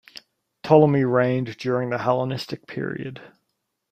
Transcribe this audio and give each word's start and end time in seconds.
Ptolemy 0.63 1.03
reigned 1.03 1.57
during 1.59 1.91
the 1.91 1.99
Hellenistic 1.99 2.65
period. 2.65 3.21